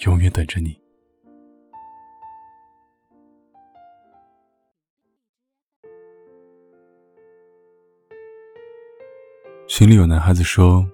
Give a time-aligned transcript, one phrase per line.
[0.00, 0.78] 永远等着你。
[9.66, 10.84] 群里有男孩子说，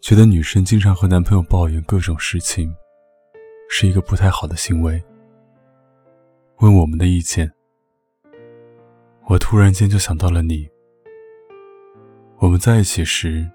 [0.00, 2.74] 觉得女生经常和男朋友抱怨各种事情，
[3.68, 5.02] 是一个不太好的行为。
[6.58, 7.50] 问我们的意见，
[9.26, 10.68] 我突然间就想到了你。
[12.38, 13.50] 我们在一起时，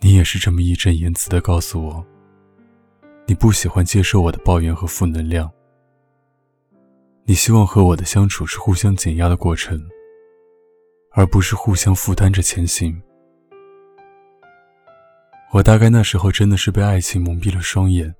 [0.00, 2.09] 你也是这么义正言辞的告诉我。
[3.30, 5.48] 你不喜欢接受我的抱怨和负能量，
[7.22, 9.80] 你希望和我的相处是互相减压的过程，
[11.12, 13.00] 而不是互相负担着前行。
[15.52, 18.12] 我大概那时候真的是被爱情蒙蔽了双眼，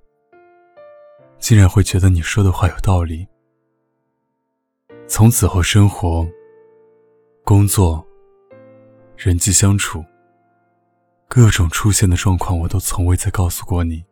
[1.40, 3.26] 竟然会觉得你说的话有道理。
[5.08, 6.24] 从此后，生活、
[7.44, 8.06] 工作、
[9.16, 10.04] 人际相处，
[11.26, 14.04] 各种出现的状况，我都从未再告诉过你。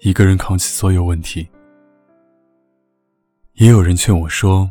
[0.00, 1.48] 一个人扛起所有问题，
[3.54, 4.70] 也有人劝我说：“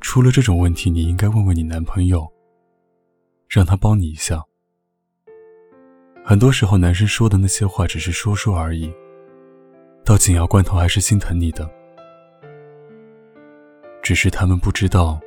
[0.00, 2.26] 出了这种问题，你应该问问你男朋友，
[3.46, 4.42] 让他帮你一下。”
[6.24, 8.90] 很多时候，男生说的那些话只是说说而已，
[10.02, 11.70] 到紧要关头还是心疼你的。
[14.02, 15.20] 只是他们不知道，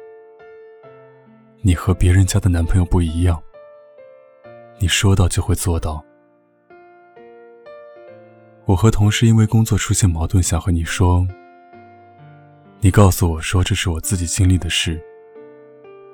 [1.61, 3.41] 你和别人家的男朋友不一样，
[4.79, 6.03] 你说到就会做到。
[8.65, 11.27] 我和同事因为工作出现矛盾，想和你说。
[12.79, 15.01] 你告诉我说这是我自己经历的事，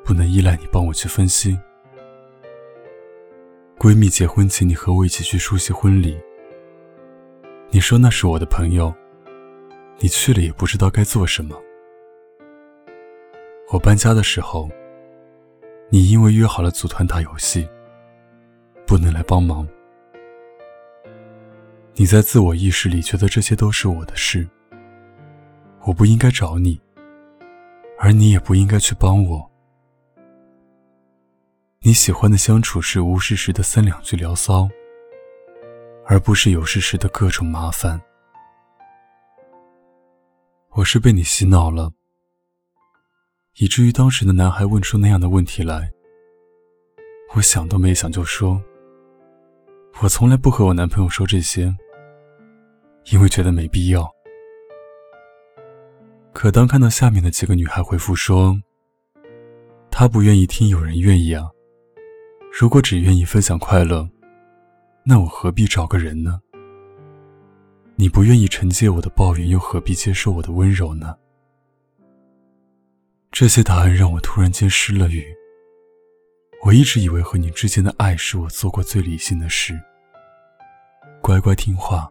[0.03, 1.57] 不能依赖你帮我去分析。
[3.77, 6.19] 闺蜜结婚请你和我一起去出席婚礼，
[7.69, 8.93] 你说那是我的朋友，
[9.99, 11.55] 你去了也不知道该做什么。
[13.71, 14.67] 我搬家的时候，
[15.89, 17.69] 你因为约好了组团打游戏，
[18.87, 19.67] 不能来帮忙。
[21.99, 24.47] 你在自我意识里觉得这些都是我的事，
[25.81, 26.79] 我不应该找你，
[27.99, 29.51] 而你也不应该去帮我。
[31.81, 34.69] 你喜欢的相处是无事时的三两句聊骚，
[36.05, 37.99] 而不是有事时的各种麻烦。
[40.69, 41.91] 我是被你洗脑了，
[43.57, 45.91] 以至于当时的男孩问出那样的问题来，
[47.35, 48.63] 我想都没想就说
[50.01, 51.75] ：“我从来不和我男朋友说这些。”
[53.11, 54.07] 因为觉得没必要，
[56.31, 58.55] 可当看到下面的几个女孩回复说
[59.89, 61.49] ：“她不愿意听，有人愿意啊。
[62.59, 64.07] 如果只愿意分享快乐，
[65.03, 66.39] 那我何必找个人呢？
[67.95, 71.15] 你不愿意承接我的抱怨，又何必接受我的温柔呢？”
[73.31, 75.25] 这些答案让我突然间失了语。
[76.63, 79.79] 我一直以为和你之间的爱是我做过最理性的事，
[81.23, 82.07] 乖乖听话。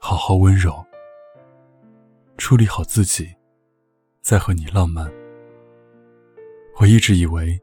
[0.00, 0.84] 好好温柔，
[2.36, 3.34] 处理好自己，
[4.22, 5.10] 再和你浪漫。
[6.78, 7.60] 我一直以为，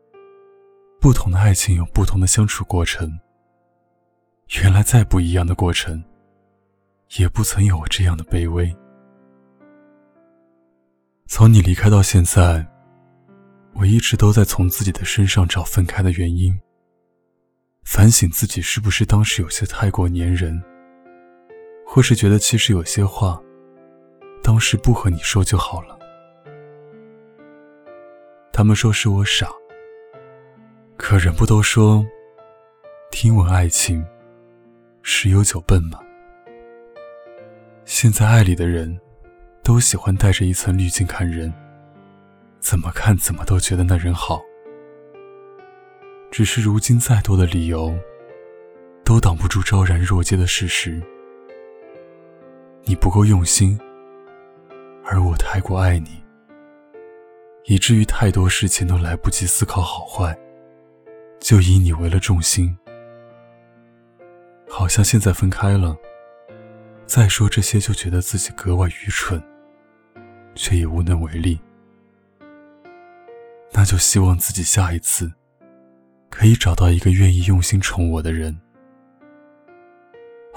[0.99, 3.19] 不同的爱情有不同的相处过程。
[4.61, 6.03] 原来再不一样的过程，
[7.17, 8.75] 也不曾有这样的卑微。
[11.27, 12.67] 从你离开到现在，
[13.73, 16.59] 我一直都在从自己的身上找分开的原因，
[17.83, 20.61] 反省自己是不是当时有些太过粘人。
[21.95, 23.41] 或是觉得其实有些话，
[24.43, 25.97] 当时不和你说就好了。
[28.51, 29.47] 他们说是我傻，
[30.97, 32.05] 可人不都说，
[33.11, 34.05] 听闻爱情，
[35.03, 35.97] 十有九笨吗？
[37.85, 38.99] 现在爱里的人，
[39.63, 41.53] 都喜欢带着一层滤镜看人，
[42.59, 44.41] 怎么看怎么都觉得那人好。
[46.29, 47.97] 只是如今再多的理由，
[49.05, 51.01] 都挡不住昭然若揭的事实。
[52.87, 53.79] 你不够用心，
[55.03, 56.23] 而我太过爱你，
[57.65, 60.37] 以至于太多事情都来不及思考好坏，
[61.39, 62.77] 就以你为了重心。
[64.69, 65.97] 好像现在分开了，
[67.07, 69.41] 再说这些就觉得自己格外愚蠢，
[70.53, 71.59] 却也无能为力。
[73.71, 75.31] 那就希望自己下一次，
[76.29, 78.55] 可以找到一个愿意用心宠我的人。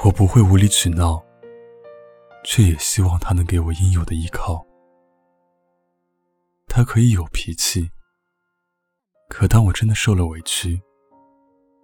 [0.04, 1.24] 我不会无理取闹，
[2.50, 4.64] 却也希望他能给我应有的依靠。
[6.66, 7.90] 他可以有脾气，
[9.28, 10.80] 可当我真的受了委屈，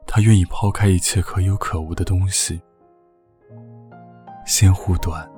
[0.06, 2.62] 他愿意抛开一切可有可无的东西，
[4.46, 5.30] 先护短。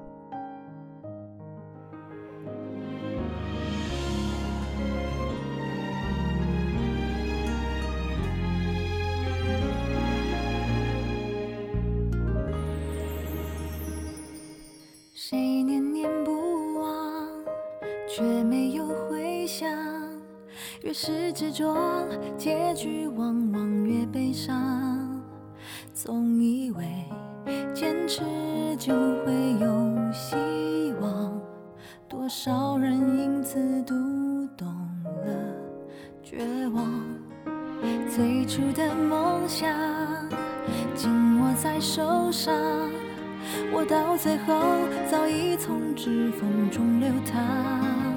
[15.18, 17.26] 谁念念不忘，
[18.06, 19.66] 却没有回响。
[20.82, 21.74] 越是执着，
[22.36, 24.54] 结局往往越悲伤。
[25.94, 26.84] 总以为
[27.72, 28.20] 坚持
[28.76, 28.92] 就
[29.24, 30.36] 会有希
[31.00, 31.40] 望，
[32.06, 33.94] 多少人因此读
[34.54, 34.68] 懂
[35.24, 35.32] 了
[36.22, 36.84] 绝望。
[38.14, 39.66] 最初的梦想
[40.94, 42.54] 紧握在手上。
[43.72, 48.15] 我到最后早已从指缝中流淌，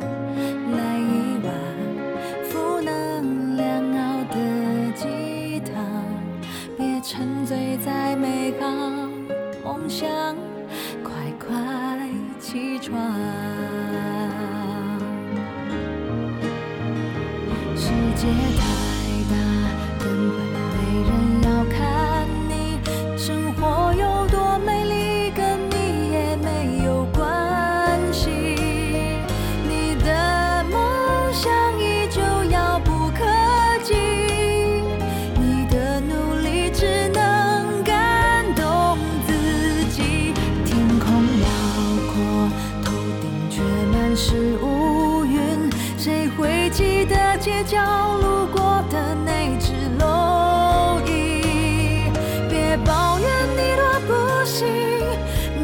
[44.21, 47.80] 是乌云，谁会记得街角
[48.18, 52.12] 路过的那只蝼蚁，
[52.50, 54.68] 别抱怨你多不幸，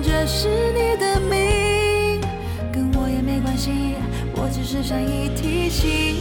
[0.01, 2.21] 这是你的命，
[2.71, 3.95] 跟我也没关系，
[4.33, 6.14] 我只是善意提醒。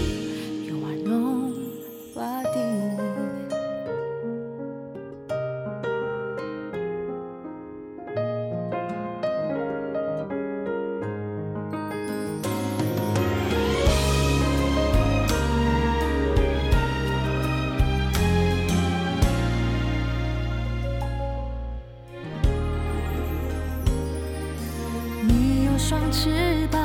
[26.16, 26.30] 翅
[26.70, 26.80] 膀，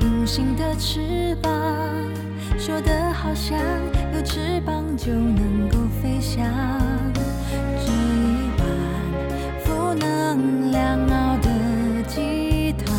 [0.00, 1.52] 隐形的翅膀，
[2.58, 3.58] 说的好像
[4.14, 6.42] 有翅膀就能够飞翔。
[7.76, 8.64] 这一碗
[9.62, 12.96] 负能量熬的鸡汤，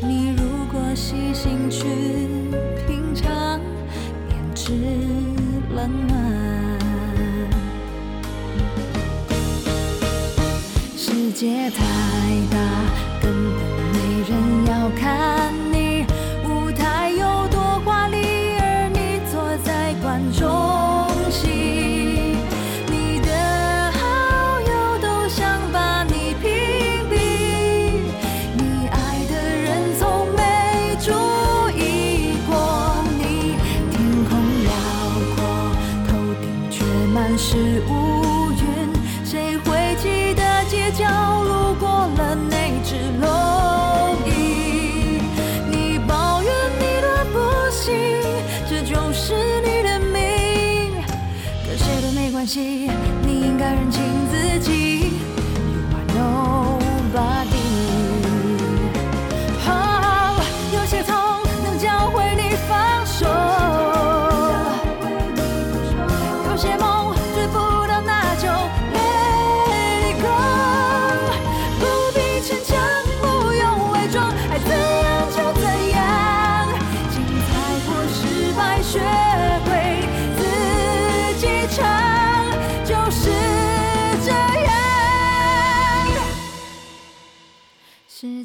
[0.00, 1.84] 你如果细心去
[2.86, 3.60] 品尝，
[4.26, 4.72] 便知
[5.76, 6.18] 冷暖。
[10.96, 11.84] 世界太
[37.36, 38.37] 是无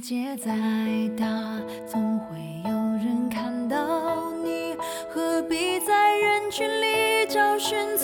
[0.03, 0.51] 世界再
[1.17, 1.25] 大，
[1.87, 4.75] 总会有人看到你，
[5.09, 7.97] 何必在人群里找寻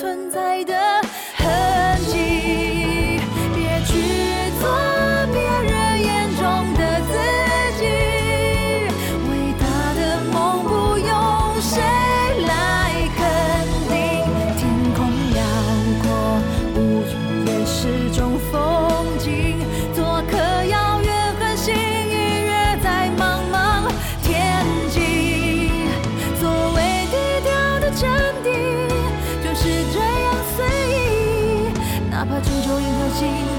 [33.20, 33.49] Jesus.